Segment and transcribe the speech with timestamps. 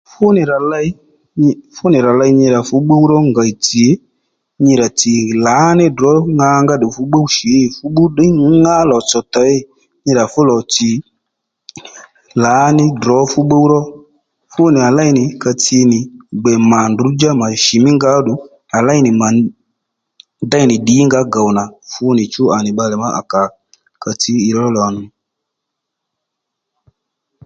[0.11, 0.87] Fúnì rà ley
[1.75, 3.85] fúnì rà ley nyi rà fú pbúw ró ngèy tsì
[4.63, 5.13] nyi rà tsì
[5.45, 8.25] lǎní drǒ ŋangá ddù fú pbúw shǐ fú pbúw tdě
[8.65, 9.55] ŋá lò-tsò těy
[10.03, 10.89] nyi rà fú lò tsì
[12.43, 13.81] lǎní drǒ fú pbúw ró
[14.53, 15.99] fúnì à léy nì ka tsi nì
[16.41, 18.33] gbè mà ndrǔdjá mà shì mí nga óddù
[18.77, 19.27] à léy nì mà
[20.51, 23.41] déy nì ddǐngǎ gòw nà fúnìchú à nì bbalè má à kà
[24.03, 25.03] ka tsǐ ì ró lò nì